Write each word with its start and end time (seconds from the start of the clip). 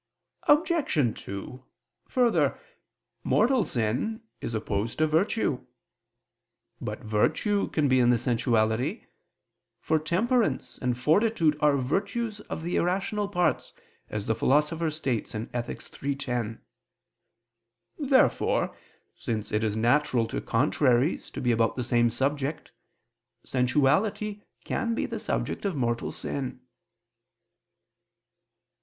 Obj. 0.47 1.21
2: 1.25 1.63
Further, 2.07 2.59
mortal 3.23 3.63
sin 3.63 4.23
is 4.39 4.55
opposed 4.55 4.97
to 4.97 5.05
virtue. 5.05 5.63
But 6.81 7.01
virtue 7.03 7.67
can 7.67 7.87
be 7.87 7.99
in 7.99 8.09
the 8.09 8.17
sensuality; 8.17 9.05
for 9.79 9.99
temperance 9.99 10.79
and 10.81 10.97
fortitude 10.97 11.55
are 11.59 11.77
virtues 11.77 12.39
of 12.39 12.63
the 12.63 12.77
irrational 12.77 13.27
parts, 13.29 13.73
as 14.09 14.25
the 14.25 14.33
Philosopher 14.33 14.89
states 14.89 15.35
(Ethic. 15.35 15.81
iii, 16.03 16.15
10). 16.15 16.61
Therefore, 17.99 18.75
since 19.15 19.51
it 19.51 19.63
is 19.63 19.77
natural 19.77 20.25
to 20.29 20.41
contraries 20.41 21.29
to 21.29 21.39
be 21.41 21.51
about 21.51 21.75
the 21.75 21.83
same 21.83 22.09
subject, 22.09 22.71
sensuality 23.43 24.41
can 24.63 24.95
be 24.95 25.05
the 25.05 25.19
subject 25.19 25.63
of 25.63 25.75
mortal 25.75 26.11
sin. 26.11 26.59